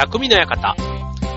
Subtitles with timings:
[0.00, 0.76] 匠の館。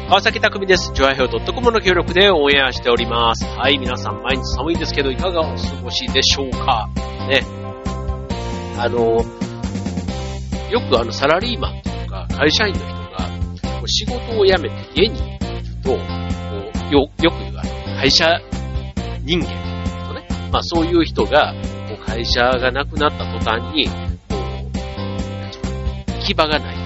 [0.08, 0.94] 川崎匠です。
[0.94, 3.44] ジョアヘオ .com の協力でオンエアしております。
[3.44, 6.88] はい、皆さん毎日寒いですけど、いかがお過ごしでしょうか？
[7.28, 7.46] ね。
[8.80, 9.22] あの、
[10.72, 13.00] よくあの、サラリーマンとか会社員の人が、
[13.80, 15.38] こう仕事を辞めて家にいる
[15.84, 15.98] と、こ
[16.90, 17.70] うよ、よく言うあの、
[18.00, 18.40] 会社
[19.26, 19.48] 人間
[20.08, 21.54] とね、まあそういう人が、
[21.90, 23.92] こう会社がなくなった途端に、こ
[26.08, 26.83] う、行き場がない、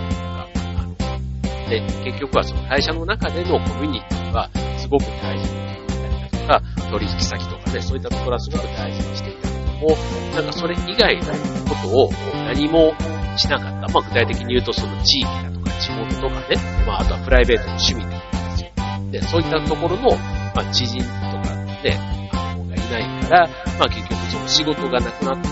[1.70, 9.88] で、結局はその会社の中でのコミュニティはすごく大事にしていたりだとか、取引先とかね、そういったところはすごく大事にしていたりとかも、
[10.35, 12.09] なんかそれ以外のことを
[12.48, 12.93] 何も
[13.38, 13.88] しなかった。
[13.93, 18.12] まあ具体的に言うとその地域だとか地元とかね、まああとはプライベートの趣味で
[18.55, 18.70] すよ。
[19.12, 20.09] で、そういったところの、
[20.55, 21.99] まあ知人とかね、
[22.31, 25.49] あのがいないから、まあ結局その仕事がなくなった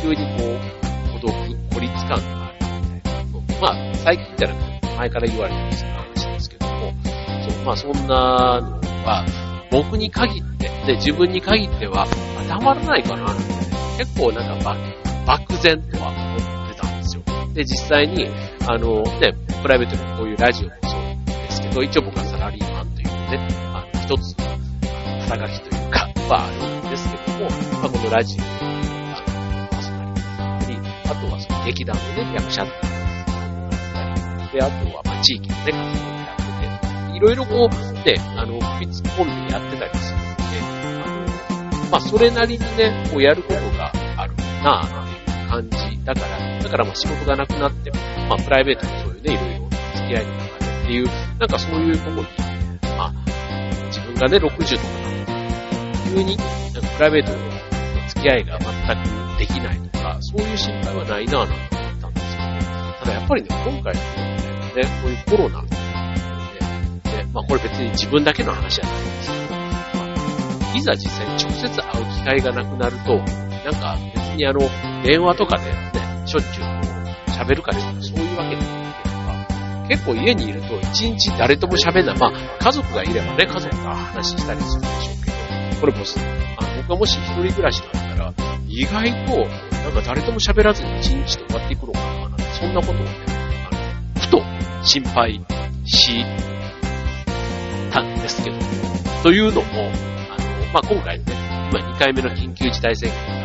[0.00, 1.34] 急にこう、孤独、
[1.74, 2.56] 孤立感がある
[2.94, 3.42] みたいなの。
[3.60, 6.92] まあ最近じゃなくて前から言われてる話ですけども、
[7.48, 9.24] そう、まあそんなのは、
[9.70, 13.48] 僕に限って、で、自分に限っては当てはまらないかな、なんてね、
[13.98, 14.76] 結構なんか
[15.24, 17.22] 漠然とは思ってたんですよ。
[17.54, 18.28] で、実際に、
[18.66, 24.46] あのね、プライベートでこういうラジオもそうですけど、一応僕はサラリーマンというね、あの、一つ、の、
[25.28, 27.44] 肩書きというか、はあるんですけども、
[27.80, 28.46] まあ、このラジオ、あ
[29.54, 33.07] の、パーソナリティだったり、あとはその劇団のね、役者だったり、
[34.58, 40.42] で、あとは、まあ、地域のね、活動をやってて、いろいろこう、ね、あの、首突っ込んでやってたりするので、
[41.04, 46.04] あの、まあ、それなりにね、こうやることがあるなぁ、っていう感じ。
[46.04, 47.96] だから、だからまあ仕事がなくなっても、
[48.28, 51.06] まあ、プライベートもそういうね、いろいろ付き合いの中でっていう、
[51.38, 52.22] なんかそういうとこに、
[52.96, 53.12] まあ、
[53.86, 56.42] 自分がね、60とかなって、急に、な
[56.80, 57.38] んかプライベートの
[58.08, 62.48] 付き合いが全くできないとか、そういう心配はないなぁなんて思ったんですけど、
[62.98, 64.37] ただやっぱりね、今回の
[64.78, 69.60] ね、こういうコロナで、ね、まあこれ別に自分だけの話じゃないんですけど、ま
[70.72, 74.60] あ、いざ実際に直接会う機会がなくなると、なんか別にあの、
[75.02, 76.70] 電話とかでね、しょっちゅうこ
[77.26, 82.18] う喋るかというとそういうわけでもないけどか、結構家にいると一日誰とも喋んない。
[82.18, 85.30] まあ家族がいればね、家族が話したりするんでしょうけ
[85.74, 86.14] ど、これもし、
[86.56, 88.34] あ僕がもし一人暮らしだったら、
[88.68, 89.36] 意外と、
[89.72, 93.10] なんか誰とも喋らずに一日で終わっていくのかな、なんてそんなことをね、
[93.70, 94.38] あの、ふと
[94.82, 95.44] 心配
[95.84, 96.24] し
[97.92, 98.56] たんですけど、
[99.22, 99.90] というのも、
[100.30, 101.24] あの、まあ、今回ね、
[101.70, 103.40] 今2回目の緊急事態宣言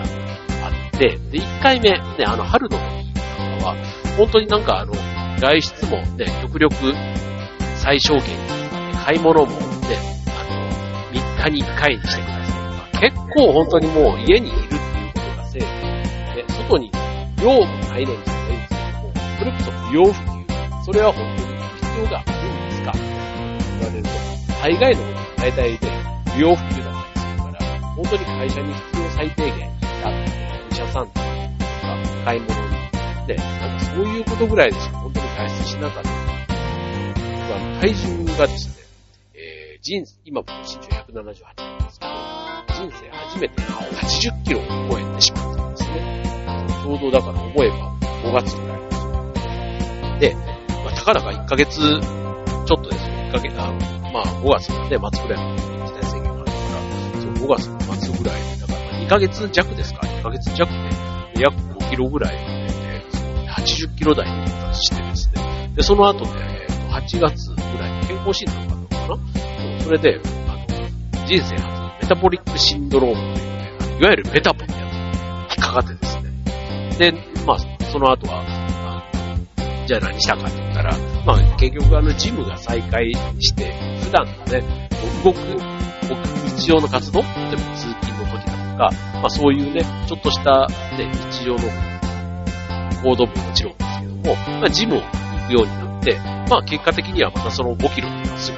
[0.61, 2.81] があって、で、1回目、ね、あの、春の時
[3.39, 3.75] なんかは、
[4.17, 4.93] 本当になんかあの、
[5.39, 6.75] 外出もね、極力
[7.75, 8.63] 最小限に、
[9.05, 9.57] 買い物もね、
[10.27, 10.61] あの、
[11.11, 12.91] 3日に1回にしてください。
[12.91, 14.79] とか、結構本当にもう家にいるっていう
[15.13, 16.91] ことがせいで、外に
[17.41, 20.32] 用もないのにじゃないんですけども、それこそ不要不、
[20.85, 21.47] それは本当に
[21.81, 22.91] 必要があるんですか？
[22.93, 24.09] 言われると、
[24.61, 25.87] 大概のことは大体で
[26.35, 30.15] 不要不急だったりするから、本当に会社に必要最低限だったり、
[30.71, 31.25] 医者さんとか、
[32.25, 32.71] 買い物に、
[33.27, 36.09] ね、なんかそういうことぐらいでしか本当に外出しなかった。
[36.09, 38.73] 僕は体重がですね、
[39.35, 42.11] えー、人生、今僕身長178なんですけど、
[42.73, 46.23] 人生初めて80キロを超えてしまったんですね。
[46.83, 47.75] ちょうどだから思えば
[48.23, 48.79] 5月ぐらい
[50.19, 50.35] です。
[50.35, 50.52] で、
[51.03, 53.13] たかだか1ヶ月ちょっとですよ。
[53.13, 53.73] 1ヶ月、あの、
[54.11, 65.73] まあ5月のね、末ぐらいの時代宣言があるから、その5月の末ぐらい、だから2ヶ月弱ですか ?2 ヶ月弱で約5キロぐらいで、その80キロ台に到達してですね。
[65.75, 69.33] で、その後ね、えーと8月ぐらいに健康診断があったのかな
[69.79, 77.11] そうそれで、あの、人生初のメタボリックシンドロームというね、いわゆるメタボってやつに引っかかってですね。
[77.11, 77.11] で、
[77.45, 77.59] まあ、
[77.91, 78.52] その後は、
[79.85, 84.89] じゃあ何したかって言ったら、まあ、結局あの、ジムが再開して、普段のね、
[85.23, 85.37] 動く、
[86.07, 90.67] 動く日常の活動例えば通勤の時だとか、まあそういうね、ちょっとした
[90.97, 91.59] ね、日常の
[93.03, 96.17] 行動ももちろんですけども、まあジムを行くようになって、
[96.49, 98.57] まあ結果的にはまたその5キロがすぐ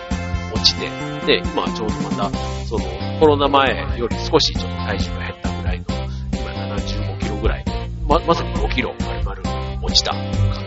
[0.54, 0.90] 落ちて、
[1.26, 2.86] で、今ちょうどまた、その
[3.20, 5.86] コロナ前より少しちょっと体重が減ったぐらいの、
[6.34, 7.66] 今75キロぐらい、
[8.08, 8.94] ま、まさに5キロ
[9.24, 10.65] 丸々落ちた感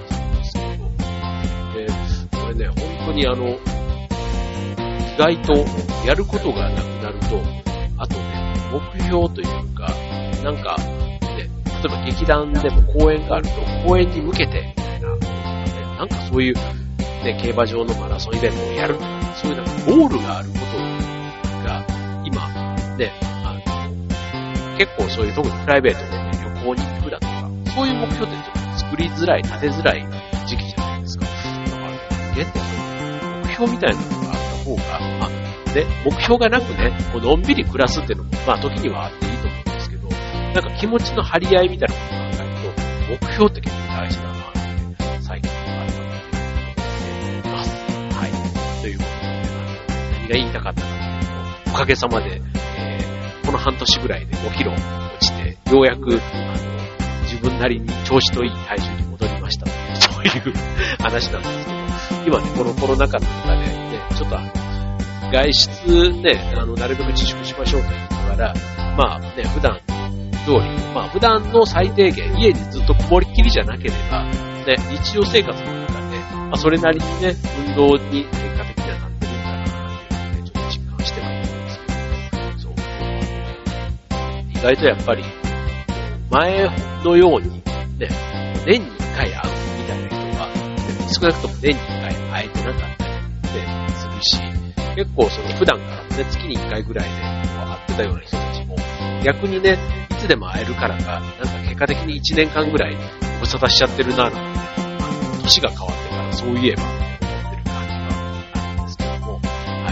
[2.58, 5.55] ね、本当にあの、意外と
[6.05, 7.40] やることがなくなると、
[7.96, 9.94] あとね、目標というか、
[10.43, 13.52] なんか、ね、例えば劇団でも公演があると、
[13.87, 15.20] 公演に向けて、みたいな、ね、
[15.99, 16.55] なんかそういう、
[17.25, 19.06] ね、競馬場のマラソンイベントをやるとか、
[19.37, 20.64] そういうなんかゴールがあること
[21.64, 21.87] が、
[22.25, 22.49] 今、
[22.96, 23.12] ね、
[23.44, 30.04] あの、結構そういう、特にプライベートでね、旅行に行くだとか、そういう目標ってちょっと作りづらい、立てづらい
[30.46, 30.67] 時期
[32.44, 32.88] じゃないですか。
[32.88, 34.82] だから、間って目標みたいなのがあった方が、
[35.20, 47.70] まあ、ね、目標がなくね、こうのんびり暮らすっていうのも、まあ時にはあっていいと思うんですけど、なんか気持ちの張り合いみたいなことを考えると、目標って結構大事だなって、最近改めて思っています。
[48.14, 48.82] はい。
[48.82, 52.40] ということで、何が言いたかったかというと、おかげさまで、
[52.79, 54.81] えー、この半年ぐらいで5キロ落
[55.20, 56.79] ちて、ようやく、あの、
[57.25, 60.55] 自分なりに調子のいい体重に戻りましたというそういう
[61.02, 61.77] 話なんですけど、
[62.26, 64.37] 今ね、このコロナ禍の中で、ね、ちょっと
[65.31, 68.55] 外出ね、あの、なるべく自粛しましょうと言いながら、
[68.96, 69.78] まあね、普段
[70.44, 70.60] 通り、
[70.94, 77.34] まあ普段の最低限、家にずっとこもりっきりじゃなければ、ね、日常生活の中で、まあそれなりにね、
[77.69, 79.66] 運動に結果的にはなってるんだなっ
[80.34, 82.72] てちょっと実感してはいるんですけど、そう。
[84.50, 85.25] 意外とやっぱり、
[86.31, 86.70] 前
[87.04, 87.62] のように、
[87.99, 88.08] ね、
[88.64, 90.49] 年に1回会うみたいな人は、
[91.12, 91.97] 少なくとも年に
[94.18, 94.58] ね、するし、
[94.96, 98.76] 結構その普段からね、月に1回ぐらいで会ってたような人たちも、
[99.24, 99.78] 逆にね、
[100.10, 103.00] いつでも会えるからか、なんか結果的に1年間ぐらいご
[103.40, 104.38] 無沙汰しちゃってるな、なんて、
[105.42, 106.96] 年が変わってからそういえば、思っ
[107.50, 108.06] てる感じが
[108.54, 109.40] あるんですけども、は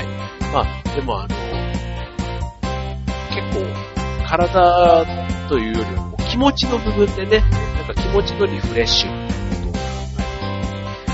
[0.02, 0.06] い。
[0.52, 1.28] まあ、でもあの、
[3.30, 5.04] 結構、体
[5.48, 7.40] というよりは気持ちの部分でね、
[7.76, 9.25] なんか気持ちのリフレッシュ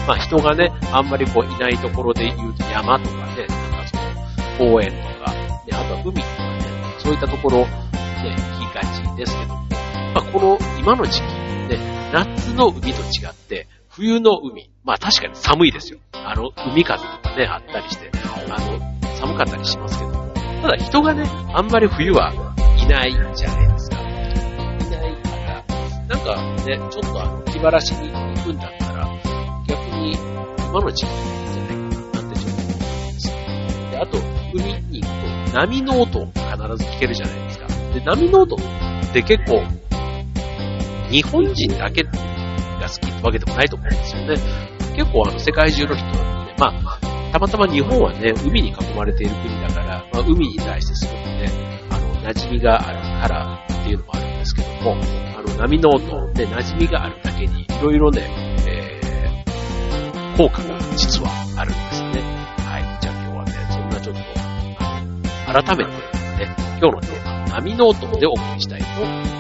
[0.07, 3.89] まあ人がね、あんまりこういないところで言うと山とかね、なんか
[4.59, 5.33] その公園とか、
[5.67, 6.65] で、あとは海とかね、
[6.99, 7.69] そういったところ、ね、
[8.61, 9.63] 行きがちですけども、
[10.15, 15.99] まあ、この今の時期、ね、夏の海と違って、冬の海、まあ確かに寒いですよ。
[16.13, 18.11] あの、海風とかね、あったりして、
[18.49, 18.81] あの、
[19.17, 20.33] 寒かったりしますけども、
[20.63, 22.33] ただ人がね、あんまり冬は
[22.79, 24.01] いないじゃないですか。
[24.01, 25.65] いないから、
[26.09, 28.82] なんかね、ちょっとあの、気晴らしに行くんだったら、逆に
[30.73, 33.29] 今の時期じゃないかな、なんてちょっと思うんです
[33.91, 34.19] で、あと、
[34.55, 36.41] 海に行くと波の音を必
[36.83, 37.67] ず聞けるじゃないですか。
[37.93, 38.59] で、波の音っ
[39.13, 39.63] て結構、
[41.11, 42.11] 日本人だけが
[42.89, 44.37] 好きってわけでもないと思うんですよね。
[44.97, 46.99] 結構あの世界中の人、ね、まあ、
[47.33, 51.51] たまたま日本はね、海に囲まれている国だから、まあ、海に対してすごくね、
[51.91, 54.97] あの、馴染みがあるからっていうのもあるんですけども、
[55.37, 58.42] あの、波の音で馴染みがあるだけに、いろいろね、
[60.37, 62.23] 効果が実はあるんですね。
[62.65, 62.99] はい。
[63.03, 64.23] じゃあ今日はね、そんなちょっと、
[65.53, 69.32] 改めてね、今日のテーマ、波ノートでお送りしたいと思います。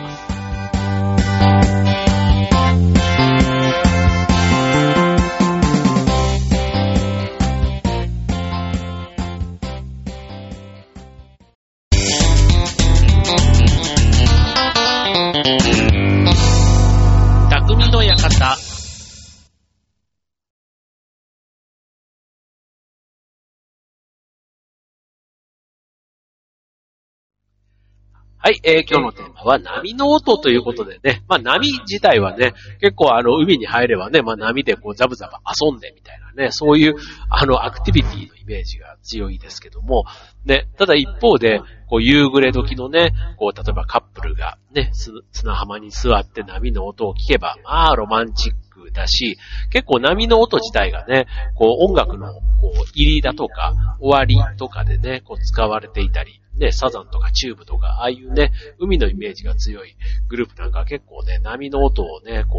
[28.44, 35.35] はい、えー、今日のテーマは波の音ということでね、まあ波自体はね、結構あの海に入ればね、まあ波でこうザブザブ
[35.65, 36.97] 遊んでみたいなね、そういう
[37.31, 40.06] あのアクティビティのイメージが強いですけども、
[40.44, 44.91] ね、ただ一方で、こう夕暮れ時のね、こう例えばカップルがね、
[45.31, 49.39] 砂浜に座って波の音を聞けば、まあロマンチックだし、
[49.70, 52.41] 結構波の音自体がね、こう音楽のこ
[52.75, 59.97] う入りだとか終わりとかでね、こう使われていたり、ね、サザンとかチューブとか、ああいうね、海のイメージが強い
[60.29, 62.59] グループなんか結構ね、波の音をね、こ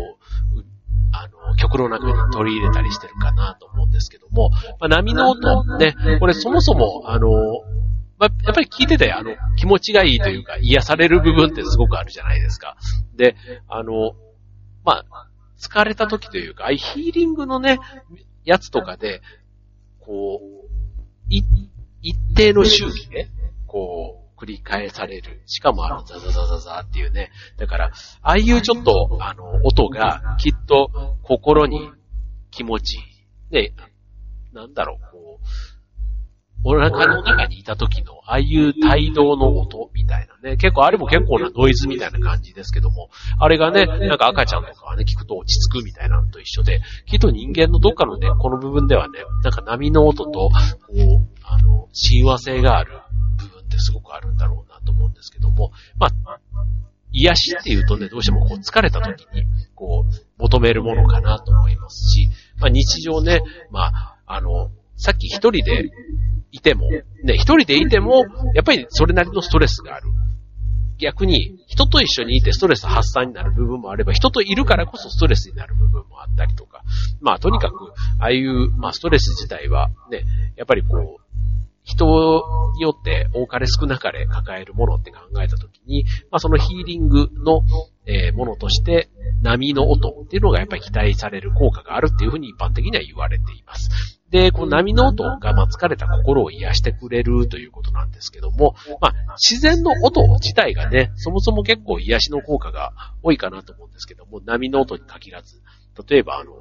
[0.55, 0.63] う、
[1.11, 7.29] あの、曲の中に取り入れたりしてるかなと思うんですけども、まあ、波の音、ね、これそもそも、あの、
[8.17, 12.77] まあ、やっぱり聞いてて、あの、気持ちがいいというか、癒される部分ってすごくあるじゃないですか。
[13.15, 13.35] で、
[13.67, 14.13] あの、
[14.83, 15.27] まあ、
[15.59, 17.79] 疲れた時というか、ヒーリングのね、
[18.43, 19.21] やつとかで、
[19.99, 20.67] こう、
[21.29, 21.45] 一
[22.35, 23.29] 定の周期ね、
[23.73, 25.41] こう、繰り返される。
[25.47, 27.31] しかもあの、ザザザザザっていうね。
[27.57, 30.91] だから、ああいうちょっと、あの、音が、きっと、
[31.23, 31.89] 心に
[32.51, 33.01] 気持ちいい。
[33.51, 33.73] ね、
[34.53, 40.55] なんだろう、こう、お腹の中にいた時の、ああいう帯動の音みたいなね。
[40.57, 52.99] 結構、あれも結構なノイズみたいな感じですけども、あれがね、なんか赤ちゃんとかはね、聞くと落ち着くみたいなのと一緒で、きっと人間のどっかのね、この部分ではね、なんか波の音と、こう、あの、親和性がある
[53.73, 56.39] ってすごくあるんだろうなと思うんですけども、まあ、
[57.11, 65.91] 癒しっていうとね、どうしてもこう疲れた時に、こう、求めるものかなと思いますし、まあ日常ね、まあ、あの、さっき一人で
[66.51, 66.89] いても、
[67.23, 68.25] ね、一人でいても、
[68.55, 70.07] やっぱりそれなりのストレスがある。
[70.99, 76.83] 逆に、人と一緒にいてストレス発散になる部分もあれば、人といるからこそストレスになる部分もあったりとか、
[77.19, 80.23] まあとにかく、ああいう、まあストレス自体はね、
[80.55, 81.22] やっぱりこう、
[81.83, 87.61] 人によって多かれ少なかれ抱えるものって考えたときに、まあそのヒーリングの、
[88.05, 89.09] えー、ものとして
[89.41, 94.19] 波の音っていうのがやっぱり期待される効果があるっていうふうに一般的には言われています。
[94.33, 105.61] で、この波の音が、ま、疲れた心を癒してくれるということなんですけども、まあ、自然の音自体がね、そもそも結構癒しの効果が多いかなと思うんですけども、波の音に限らず、
[106.09, 106.51] 例えばあの、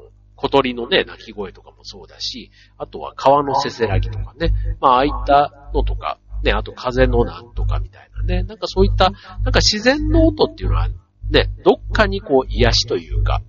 [0.42, 10.88] 小鳥のね、鳴き声とかもそうだし、あとは川のせせらぎとかね、まあ、ああいったのとか、ね、あと風のなんとかみたいなね、なんかそういった、なんか自然の音っていうのは、
[11.30, 13.40] ね、どっかにこう癒しというか、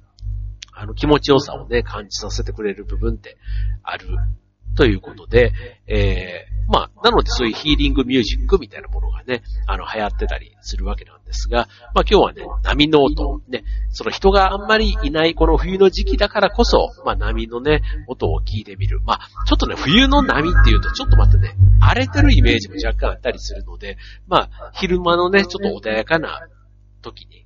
[0.71, 3.38] あの気持ちよさをね、感じさせてくれる部分って
[3.81, 4.07] ある
[4.75, 5.51] ということで、
[5.88, 19.01] えー、まあ、なのでそういうヒーリングミュージックみたいなものがね、あの、流行ってたりするわけなんですが、まあ今日はね、波の音、ね、その人があんまりいないこの冬の時期だからこそ、まあ波のね、音を聞いてみる。
[19.01, 26.48] まあ、ちょっとね、冬の波っていうと、ちょっと待ってね、荒れてるイメージも若干あったりするので、まあ、昼間のね、ちょっと穏やかな
[27.01, 27.42] 時に、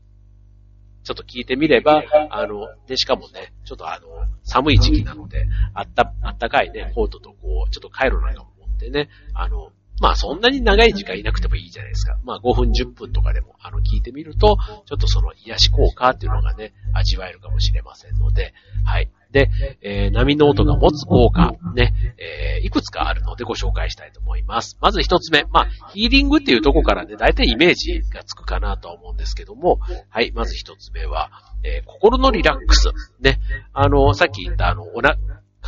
[1.08, 4.08] ちょっと聞いてみれば、あの、で、しかもね、ちょっとあの、
[4.44, 9.72] 寒い時期なので、あった、あったかいね、コートとこう、ちょっとカイロなんかも持ってね、あの、
[10.02, 12.20] まあそんなに長い時間いなくてもいいじゃないですか。
[12.26, 18.54] まあ5分10分とかでもあの聞いてみると、ちょっとその癒し効果っていうのがね、味わえるかもしれませんので、
[18.86, 19.10] はい。
[19.32, 19.50] で、
[19.82, 24.78] えー、波の音が持つ効果、ね、えー、いくつかあるのでご紹介したいと思います。
[24.82, 29.80] まず一つ目、まあ、ヒーリングっていうとこからね、大体イメージがつくかなと思うんですけども、
[30.10, 31.30] はい、まず一つ目は、
[31.64, 32.90] えー、心のリラックス。
[33.20, 33.40] ね、
[33.74, 35.18] あの、さっき言ったあの、お腹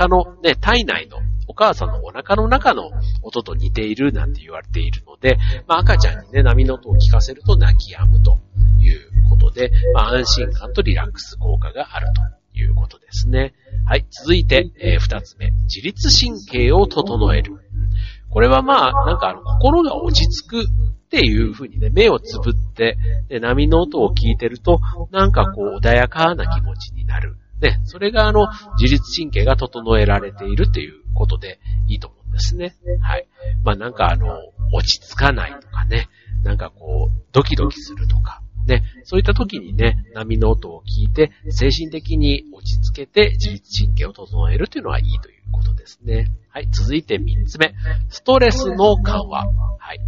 [0.08, 2.92] のね、体内のお母さんのお腹の中の
[3.24, 5.38] 音と似ているなんて言われているので、
[5.68, 8.40] まあ、赤ちゃんにね、波の音を聞かせると泣き止むと
[8.80, 13.54] いうことで、まあ、安心感とリラックス効果があるということですね。
[13.86, 14.06] はい。
[14.10, 15.52] 続いて、えー、二つ目。
[15.64, 17.58] 自律神経を整える。
[18.30, 20.66] これはまあ、なんかあの、心が落ち着くっ
[21.10, 22.98] ていう風にね、目をつぶって、
[23.28, 24.80] で、波の音を聞いてると、
[25.12, 27.38] なんかこう、穏やかな気持ちになる。
[27.62, 28.48] ね、それがあの、
[28.80, 32.76] 自律神経が整えられているっていうことでいいと思うんですね。
[33.02, 33.28] はい。
[33.64, 34.28] まあなんかあの、
[34.72, 36.08] 落ち着かないとかね、
[36.44, 46.32] なんかこう、ドキドキするとか、ね、そういった時にね、波の音を聞いて、精神的に落ち着けて自律神経を整えるというのはいいということですね。
[46.50, 47.74] はい、続いて3つ目。
[48.10, 49.46] ストレスの緩和。
[49.46, 50.00] はい。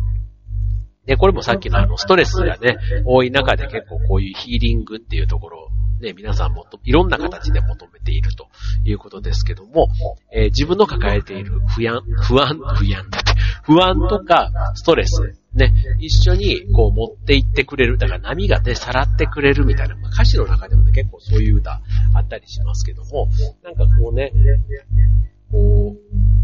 [1.05, 5.69] で、これもさっきのあの、ストレスがね、多い中で結構こういうヒーリングっていうところを
[6.01, 8.49] ね、皆さんもいろんな形で求めていると
[8.83, 9.87] いうことですけども、
[10.33, 17.97] えー、自分の抱えている不安、不安、不安だって、不安とかストレス、ね、一緒にこう持っていってくれる。
[17.97, 21.81] だから波がね、さらってくれるみたいな、まあ、歌詞の中でもね、結構そういう歌
[22.13, 23.27] あったりしますけども、
[23.63, 24.31] なんかこうね、
[25.51, 26.41] こう、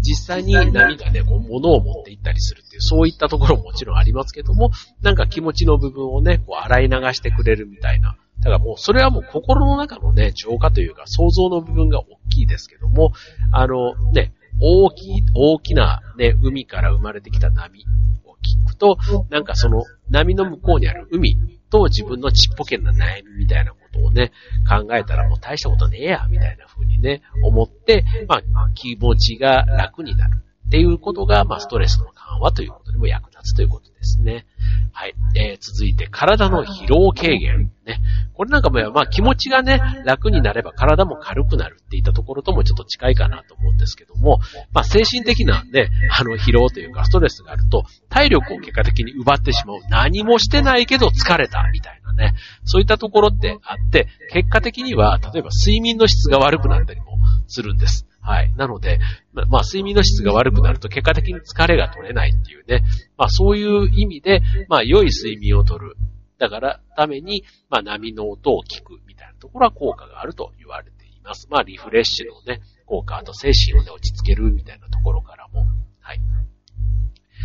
[0.00, 4.70] 実際に波がね、こう物を持っていったりするっていう、そういったところももちろんありますけども、
[5.02, 8.16] なんか気持ちの部分をね、こう洗い流してくれるみたいな。
[8.38, 13.12] だからもう、それはもう心の中のね、浄化というか、想像の部分が大きいですけども、
[13.50, 17.84] あの、ね、大きい、大きなね、海から生まれてきた波
[18.24, 18.96] を聞くと、
[19.30, 21.36] なんかその波の向こうにある海
[21.70, 24.32] と自分のちっぽけな悩みみたいなことをね、
[24.68, 34.46] 考えたらもう大したことねえや、みたいな風にね、思って、まあ、気持ちが楽になるっていうことが、まあ、ストレスの緩和ということにも役立つということですね。
[34.92, 35.14] はい。
[35.36, 37.70] えー、続いて、体の疲労軽減。
[37.84, 38.00] ね。
[38.34, 44.40] これなんかも、まあ気持ちがね、楽になれば体も軽くなるっていったところともちょっと近いかなと思うんですけども、
[44.72, 49.80] まあ精神的なね、あの疲労というかストレスがあると、体力を結果的に奪ってしまう。
[49.88, 52.34] 何もしてないけど疲れた、みたいなね。
[52.64, 58.06] そういったところってあって、結果的には、例えば睡眠の質が悪くなったりもするんです。
[58.26, 58.52] はい。
[58.56, 58.98] なので、
[59.32, 62.82] まあ、睡眠の質が悪くなると結果的に疲れが取れないっていうね。
[63.16, 65.96] まあ、そういう意味で、まあ、良い睡眠をとる。
[66.38, 71.46] だから、ために、まあ、波の音を聞くみたいなところは効果があると言われています。
[71.48, 75.64] まあ、リフレッシュのね、効果、あと精神をね、落ち着けるみたいなところからも。
[76.00, 76.20] はい。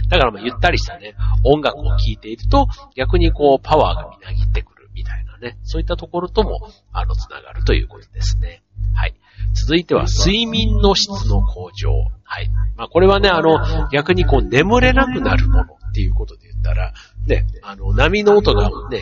[0.09, 6.59] だから、まあ、ゆったりしたね、音楽を聴いていると、逆にこう、パワーがみなぎってくるみたいなね、そういったところとも、
[6.91, 8.63] あの、つながるということですね。
[8.95, 9.15] はい。
[9.53, 11.91] 続いては、睡眠の質の向上。
[12.24, 12.50] はい。
[12.77, 16.93] まあ、これはね、あの、逆にこう、眠れなくなるものっていうことで言ったら、
[17.27, 19.01] ね、あの、波の音がね、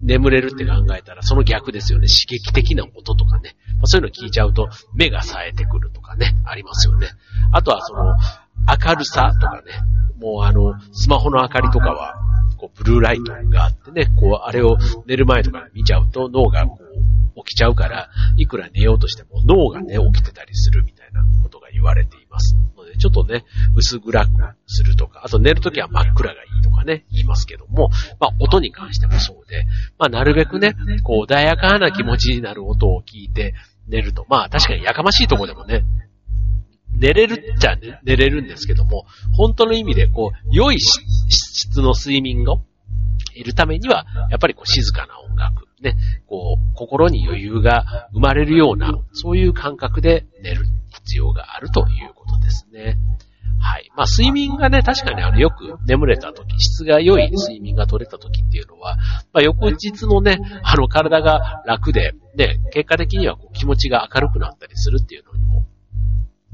[0.00, 2.08] 眠れるって考えたら、その逆ですよね。
[2.08, 3.56] 刺激的な音とかね。
[3.76, 7.08] まあ、そういうの聞いちゃうと、目が冴えてくるとかね、ありますよね。
[7.52, 8.16] あとは、その、
[8.66, 9.72] 明るさとかね、
[10.20, 12.14] もうあの、スマホの明かりとかは、
[12.56, 16.82] こう、ブルーライトがあってね、こう、あれを寝る前とか見ちゃうと脳がこう、
[17.36, 22.56] 起きちゃうから、いくら寝ようとしても脳がね、起きてたりするみたいなことが言われています。
[22.82, 23.44] ので、ちょっとね、
[23.76, 24.30] 薄暗く
[24.66, 29.64] するとか、あと寝るときは真っ暗がいいとかね、言いますけども、まあ、音に関してもそうで、
[29.98, 33.54] まあ、なるべくね、こう、穏やかな気持ちになる音を聞いて
[33.88, 35.84] 寝ると、まあ、確かにやかましいとこでもね、
[36.94, 42.62] 寝れるっちゃ、寝れるんですけども、本当の意味で、こう、良い質の睡眠を
[43.34, 45.14] 得るためには、やっぱりこう静かな、
[45.82, 45.96] ね、
[46.26, 52.96] こう、心に余裕が生まれるような、そういう感覚で寝る必要があるということですね。
[53.58, 53.90] はい。
[53.96, 58.96] まあ、睡眠がね、確かにあの、よく眠れた時、質が良い睡眠が取れた時っていうのは、
[59.32, 65.64] まあ、翌日のね、あの、体が楽で、ね、結果的にはこう気持ちが明るくなったりするっていうのにも、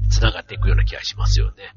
[0.09, 1.73] 繋がっていくような気がしますよね。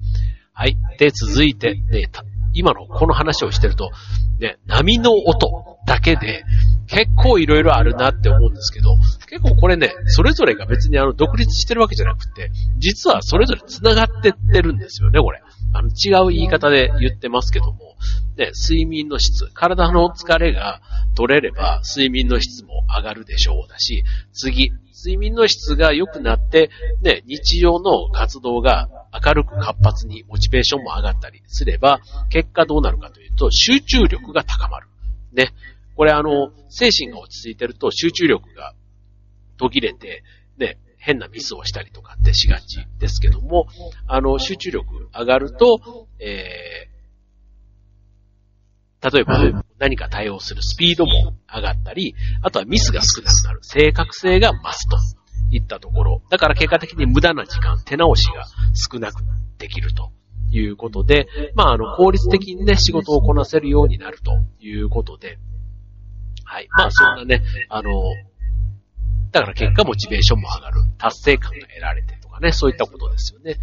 [0.52, 0.76] はい。
[0.98, 2.10] で、続いて、ね、
[2.54, 3.90] 今のこの話をしてると、
[4.38, 6.44] ね、波の音だけで
[6.92, 8.96] 結構いろいろあるなって思うんですけど、
[9.26, 15.42] 結構これね、それぞれが別にあの独立してるわけじゃなくて、実はそれぞれ繋がってってるんですよね、これ。
[15.72, 17.96] あの違う言い方で言ってますけども、
[18.36, 20.82] ね、睡眠の質、体の疲れが
[21.14, 26.68] 取れれば睡眠の質も上がるでしょうだし、次、睡眠の質が良くなって、
[27.00, 34.88] ね、日常の活動が明るく活発にモチベーションも上がったりすれば、結果どうなるかというと、集中力が高まる。
[35.32, 35.52] ね。
[35.96, 38.74] これあの、精神が落ち着いてると集中力が
[39.58, 40.22] 途切れて、
[40.58, 43.66] ね、変なミスをしたりとかってしがちですけども、
[44.06, 54.96] あの、集中力上がると、えー、例えば何か対応するスピードも上がったり、あとはミスが少なくなる、正確性が増すと
[55.50, 56.22] いったところ。
[56.30, 59.24] だから結果的に無駄な時間、手直しが少なく
[59.58, 60.12] できると
[60.52, 65.38] いうことで、まあ、あの、効率的にね、仕事をこなせるようになるということで、
[66.52, 66.68] はい。
[66.70, 67.90] まあ、そんなね、あの、
[69.30, 70.82] だから結果モチベーションも上がる。
[70.98, 73.56] 達成感が得られてとかね、そういったことですよね。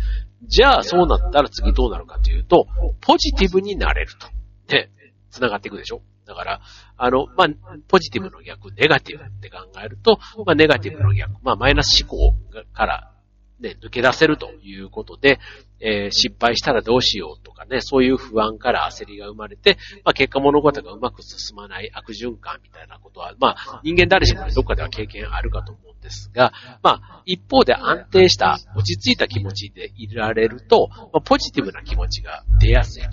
[0.48, 2.66] じゃあ、そうなったら次どうなるかというと、
[3.02, 4.28] ポジティブになれると。
[4.74, 4.90] ね、
[5.30, 6.62] 繋がっていくでしょだから、
[6.98, 7.48] あの、まあ、
[7.88, 12.34] ポジティブの逆、ネガティブって考えると、まあ、ネガティブの逆、まあ、マイナス思考
[12.74, 13.12] から
[13.60, 15.40] ね、抜け出せるということで、
[15.82, 26.52] えー、失敗したらどうしようとかね、そういう不安から焦りが生まれて、まあ、結果物事がうまく進まない悪循環みたいなことは、まあ、人間誰しもね、どっかでは経験あるかと思うんですが、
[26.84, 33.10] まあ、一方で安定した、落ち着いた気持ちでいられると、まあ、ポジティブな気持ちが出やすいと。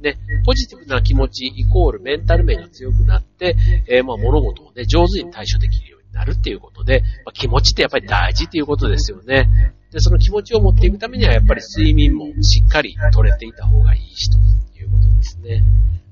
[0.00, 3.56] ね、ポジティブな気持ちイコールメンタル面が強くなって、
[3.88, 9.74] えー、まあ、物事をね、上手に対処できるようになるっていうことで、まあ、気持ちってやっぱり大事っていうことですよね。
[9.96, 14.36] で、その気持ちを持っていくためには、やっぱり睡眠もしっかり取れていた方がいいし、と
[14.78, 15.62] いうことですね。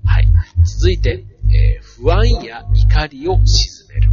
[0.07, 0.29] はい。
[0.65, 4.09] 続いて、えー、不安や怒りを鎮める。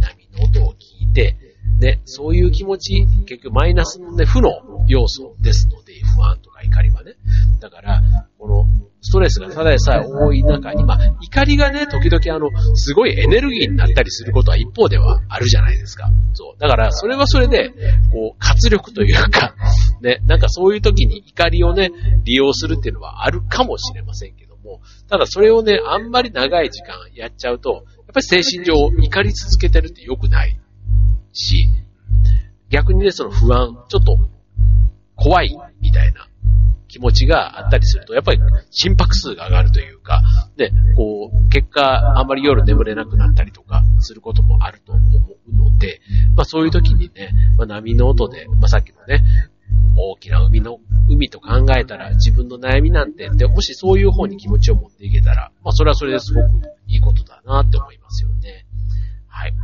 [0.00, 1.36] 波の音を聞いて、
[1.78, 4.50] ね、そういう気持ち、結局マイナスのね、負の
[4.88, 7.12] 要素ですので、不安とか怒りはね。
[7.60, 8.02] だから、
[8.36, 8.66] この、
[9.08, 16.10] ストレスがただでさえ多い中に、まあ、怒りがね、時々あの、すごいエネルギーになったりすることは一方ではあるじゃないですか。
[16.34, 16.60] そう。
[16.60, 17.70] だから、それはそれで、
[18.12, 19.54] こう、活力というか、
[20.02, 21.90] ね、なんかそういう時に怒りをね、
[22.24, 30.60] 利用するっていうのはあるかもしれませんけども、ただそれをね、あんまり長い時間やっちゃうと、やっぱり精神上怒り続けてるって良くない
[31.32, 31.66] し、
[32.68, 34.18] 逆にね、その不安、ちょっと
[35.16, 36.27] 怖いみたいな
[36.88, 40.22] 気持ちがあったりすると、やっぱり心拍数が上がるというか、
[40.56, 45.00] ね、こう、結果、あんまり夜眠れなくなったりとかすることもあると思
[45.48, 46.00] うので、
[46.34, 49.22] まあそういう時にね、まあ波の音で、まあさっきのね、
[49.96, 50.78] 大きな海の、
[51.10, 56.48] 海と考えたら自分の悩みなんて、で、もしそういう方に気持ちを持っていけたら、まあそれはそれですごく
[56.86, 58.64] いいことだなって思いますよね。
[59.28, 59.54] はい。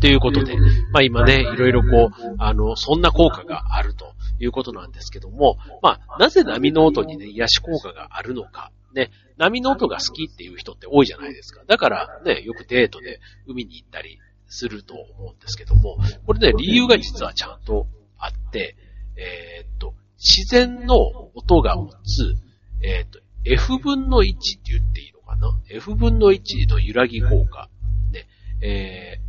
[0.00, 0.56] ということで、
[0.92, 8.72] まあ今ね、いろいろこう、あの、そんな効果があるということなんですけども、まあ、なぜ波の音にね、癒し効果があるのか。
[8.94, 11.62] ね、波の音が好きっていう人って多いじゃないですか。
[11.66, 17.86] だからね、よくデートで海に行ったりすると思うんですけども、これね、理由が実はちゃんと
[18.18, 18.76] あって、
[19.16, 20.96] えー、っと、自然の
[21.34, 22.34] 音が持つ、
[22.82, 27.68] えー、っと、F 分の1って言っていいのかな ?F 分の1の揺らぎ効果。
[28.12, 28.26] ね、
[28.62, 29.20] え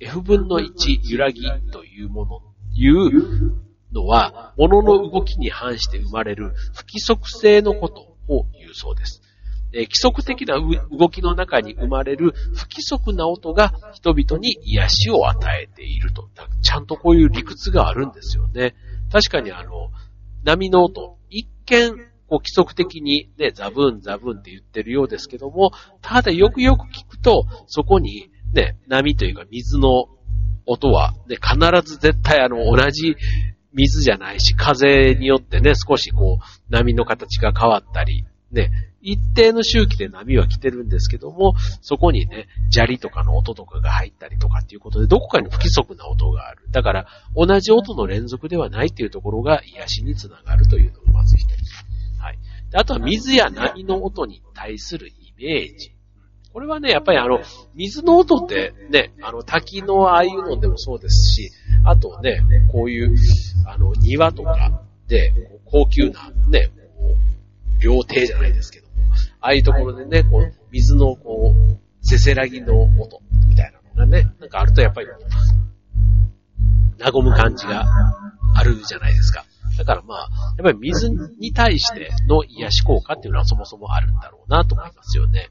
[0.00, 2.42] ー、F 分の1揺らぎというもの、
[2.74, 3.65] いう
[3.96, 9.22] のは、物の動きに反して生まれる不規則性のことを言うそうです。
[9.72, 16.28] 規則的な動きの中に生まれる不規則な音が人々に癒しを与えていると。
[16.62, 18.74] ちゃんとこういう理屈があるんですよね。
[19.12, 19.90] 確かにあの、
[20.44, 21.96] 波の音、一見、
[22.28, 30.06] こう規則的にね、ザブンザブンって言ってるようですけども、ただよくよく聞くと、そこにね、波というか水の
[30.66, 33.16] 音は、ね、必ず絶対あの、同じ
[33.76, 38.70] 水じゃないし、風によってね、少しこう、波の形が変わったり、ね、
[39.02, 46.62] 一定の周期で波は来てるんですけども、そこにね、砂利とかの音とかが入ったりとかっていうことで、どこかに不規則な音がある。
[46.70, 51.50] だから、同じ音の連続ではないっていうところが癒しにつながるというのがまず一つ。
[52.18, 52.38] はい。
[52.70, 55.95] であとは水や波の音に対するイメージ。
[56.56, 57.40] これはね、やっぱりあの、
[57.74, 61.50] 水の音ってね、あの、滝のああいうのでもそうですし、
[61.84, 62.40] あとね、
[62.72, 63.14] こういう、
[63.66, 65.34] あの、庭とかで、
[65.66, 66.70] 高級なね、
[67.78, 68.92] 料亭じゃないですけども、
[69.42, 75.08] ああいうところでね、こう、水のこう、せせらぎの音みたいなのがね、なんかあるとやっぱり、
[76.98, 77.84] 和む感じが
[78.54, 79.44] あるじゃないですか。
[79.76, 85.50] だからまあ、やっぱり水に対しての癒し効果っていうのはそもそもあるんだろうなと思いますよね。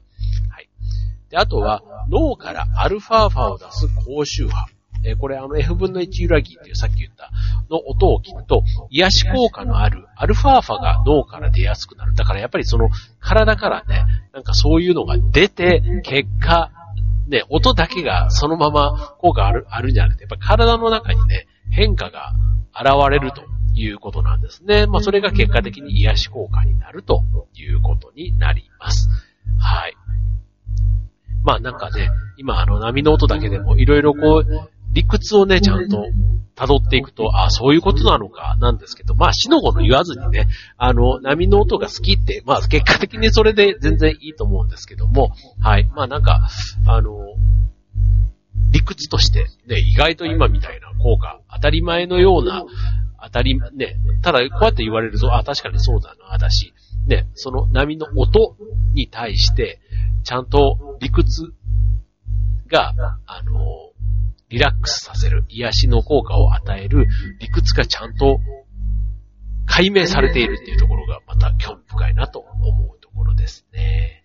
[1.36, 4.66] あとは、脳からアルファーファを出す高周波。
[5.04, 7.30] えー、これあの F 分の1揺らぎっていうさっき言った
[7.70, 12.14] の音を聞くと、癒し効果のあるアルファーファが脳から出やすくなる。
[12.14, 16.72] だからやっぱりその体からね、なんかそういうのが出て、結果、
[17.28, 22.32] ね、音だけがそのまま効果ある、あるんじゃなくて、やっぱ体の中にね、変化が
[22.74, 23.42] 現れると
[23.74, 24.86] いうことなんですね。
[24.86, 27.22] まあそれが結果的に癒し効果になると
[27.54, 29.08] いうことになります。
[29.58, 29.96] はい。
[31.44, 36.06] まあなんかね、今あの波の音だけでもいろいろこう、理屈をね、ちゃんと
[36.56, 45.84] 辿っていくと、ああそういうことなのか、なんですけど、まあ、死の子の言わずにね、あの、波の音が好きって、まあ、結果的にそれで全然いいと思うんですけども、はい。
[45.94, 46.48] まあ、なんか、
[46.86, 47.12] あの、
[48.72, 52.64] 理屈として、ね、意外と今みたいな効果、当たり前のような、
[53.22, 56.72] 当たり、ね、ただ、こうやって言われると、あ、確かにそうだな、だし、
[57.06, 58.56] ね、その波の音
[58.92, 59.80] に対して、
[60.24, 61.52] ちゃんと理屈
[62.68, 62.94] が、
[63.26, 63.52] あの、
[64.48, 67.06] リラックスさせる、癒しの効果を与える
[67.40, 68.40] 理屈がちゃんと
[69.66, 74.24] 解明されているっていうところがまた興味深いなと思うところですね。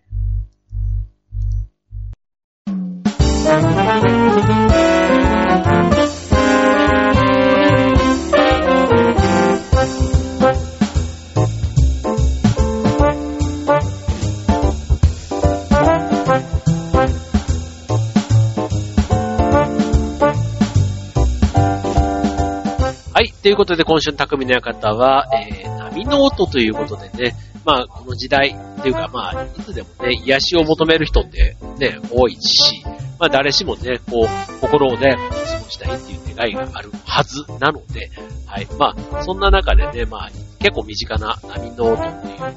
[23.41, 32.83] ということで、今週の匠の館は、えー、波の音ということでね、まあ、この時代っていうか、まあ、いつでもね、癒しを求める人ってね、多いし、
[33.19, 38.11] まあ、誰しもね、こう、心をね、過ごしたいっていう願いがあるはずなので、
[38.45, 38.67] はい。
[38.77, 42.55] まあ、そんな中でね、まあ、結構身近な波の音っていうのをね、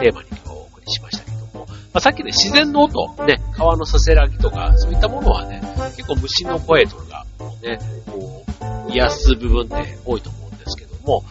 [0.00, 5.62] テーマに今日お送りしましたけども、まあ、さっきね、自然の音、ね、川のさせらぎとか、そういったものはね、
[5.96, 11.22] 結構虫の声とかもね、こう、癒す部分って多いと思うんですけども、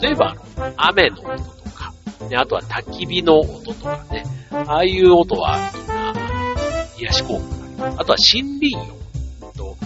[0.00, 0.36] 例えば、
[0.76, 1.92] 雨の音とか、
[2.28, 6.14] ね、あとは焚き火の音とかね、ああいう音はみんな
[6.98, 8.00] 癒し効果があります。
[8.00, 8.76] あとは森林
[9.40, 9.76] 音と、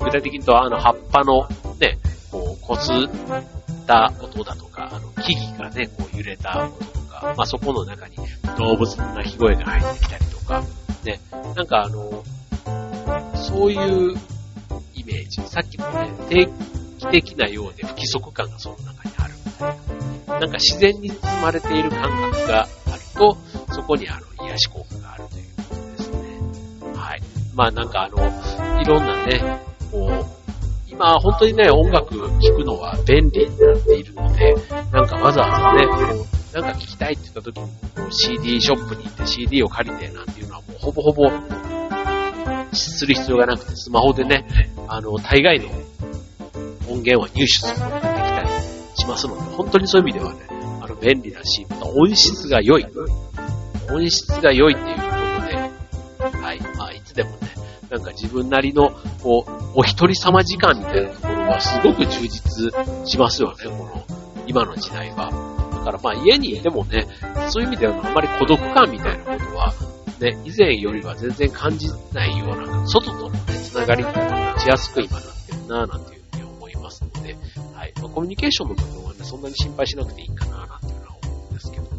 [0.00, 1.46] 具体的に言うとあの葉っぱの
[1.78, 1.98] ね、
[2.30, 8.16] こう、こすった音だとか、あの木々がね、こう揺れた音とか、まあそこの中に
[8.56, 10.62] 動物の鳴き声が入ってきたりとか、
[11.04, 11.20] ね、
[11.54, 12.24] なんかあの、
[13.34, 14.16] そういう
[14.94, 15.40] イメージ。
[15.48, 16.48] さっきのね、
[16.98, 19.76] 期的なようで不規則感がその中にあるみたい
[20.28, 20.38] な。
[20.40, 22.68] なんか自然に包まれている感覚がある
[23.16, 23.36] と、
[23.72, 26.18] そこにあの癒し効果があるということですね。
[26.94, 27.22] はい。
[27.54, 30.38] まあなんかあの、いろんなね、こう、
[30.88, 34.54] 今本当にね、音楽聴くのは便利になっているので、
[34.92, 41.30] なんかわざわざね、こう、なんか聴きたいって言った時に、こう CD ショップに行って CD を借りてなんていうのはもうほぼほぼ
[42.72, 44.46] する必要がなくて、スマホでね、
[44.88, 45.68] あの、大概の
[46.88, 48.48] 音源は入手することができたり
[48.94, 50.40] しますので、本当にそういう意味ではね、
[50.82, 52.86] あの、便利だし、また音質が良い。
[53.90, 55.02] 音質が良いっていうこ
[55.40, 57.36] とで、はい、まあ、いつでもね、
[57.90, 58.90] なんか自分なりの、
[59.22, 62.72] こう、お一人様時間みたいなところはすごく充実
[63.06, 64.04] しますよね、この、
[64.46, 65.30] 今の時代は。
[65.72, 67.06] だからまあ家にいてもね、
[67.48, 69.72] そういう意味ではあんまり孤独感みたいなことは
[70.20, 76.17] ね、以前よりは全然感じないような、外とのね、つながりっていうのがしやすく今なってるなぁなんていう
[78.00, 81.90] まあ、コミュニケーションの部分はね、そんなに心配しなくていいかななんていうのは思うんですけども、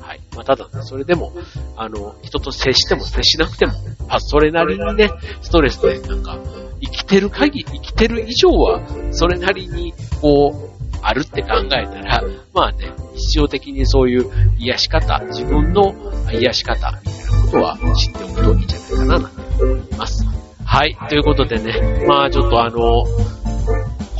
[0.00, 0.20] はい。
[0.34, 1.32] まあ、ただね、それでも、
[1.76, 3.72] あの、人と接しても接しなくても、
[4.08, 5.10] まあ、それなりにね、
[5.42, 6.38] ストレスでなんか、
[6.80, 8.80] 生きてる限り、生きてる以上は、
[9.12, 12.22] それなりに、こう、あるって考えたら、
[12.54, 15.94] まあね、日常的にそういう癒し方、自分の
[16.32, 20.24] 癒し方みたいなことは知っておくといいんじゃないかな、なんて思います。
[20.64, 20.94] はい。
[20.94, 21.08] はい。
[21.10, 23.04] ということでね、まあちょっとあの、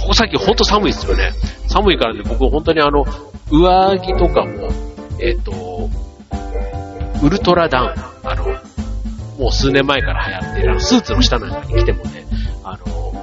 [0.04, 1.30] ここ最近ほんと寒いですよね。
[1.66, 3.06] 寒いからね、僕本当にあの、
[3.50, 4.68] 上着とかも、
[5.18, 5.88] えっ、と、
[7.22, 8.44] ウルトラダウン、あの、
[9.38, 12.26] もう数年前から流行ってる、スーツの下なんかに着てもね、
[12.62, 13.14] あの、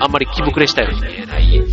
[0.00, 1.64] あんまり気膨れしたように見えない、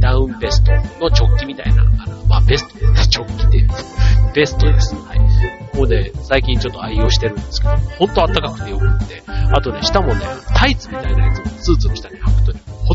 [0.00, 3.68] ダウンベストの直帰みたいな、あの、まあ、ベスト、直帰っていう、
[4.34, 4.94] ベストです。
[4.94, 5.18] はい。
[5.76, 9.22] もうね、最近ちょっと愛用してるんですけど、ほんと暖かくてよくって、
[9.52, 10.20] あとね、下もね、
[10.54, 12.31] タイツみたいなやつをスーツの下に履、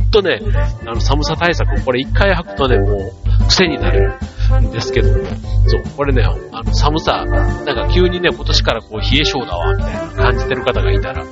[0.08, 0.40] んとね、
[0.86, 4.14] あの、寒さ対策、これ一回履くとね、もう、癖になる
[4.62, 5.10] んですけど。
[5.10, 5.26] も、
[5.68, 11.24] そう、これね、あの、寒さ、なんか急にね、今年からこう、冷え性だわ、みたいな感じてる方がいたら、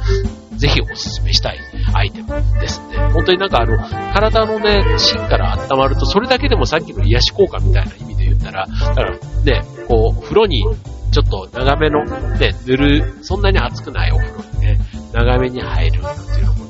[0.58, 1.60] ぜひおすすめしたい
[1.94, 2.98] アイテムですね。
[3.14, 3.78] 本当になんかあの、
[4.14, 10.64] 体のね、芯から温まると、それだけでもさっきの癒し効果みたいな意味で言ったら、だからね、こう、風呂に
[11.12, 12.04] ちょっと長めの、
[12.38, 14.80] ね、塗る、そんなに熱くないお風呂にね、
[15.14, 16.02] 長めに入る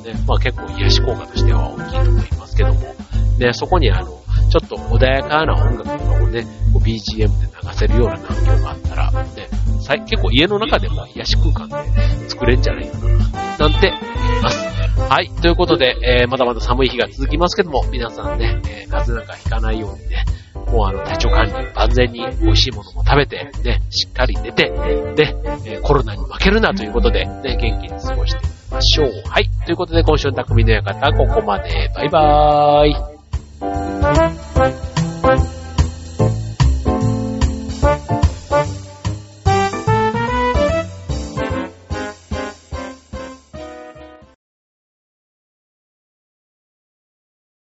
[0.05, 2.95] ね、まあ結構癒し効果としては大きいと思いますけども、
[3.39, 9.47] ね、そこにあの、ちょっと穏やかな音楽とかをね、BGM で流せるような環境があったら、ね、
[10.07, 14.75] 結構家の中でも癒し空間で作れるんじゃないかな、なんて思います。
[15.09, 15.29] はい。
[15.41, 20.23] ということで、えー、まだまだ寒い日が続きますけども、皆さんね、えー、風邪なんかひかないようにね、
[20.71, 24.71] もうあの、体調管理万全に美味しいものも食べて、ね、しっかり寝て、
[25.15, 29.11] で、えコロナに負けるなということで、ね、元気に過ごしていきましょう。
[29.27, 29.49] はい。
[29.65, 31.91] ということで、今週の匠の館、ここまで。
[31.95, 34.44] バイバーイ。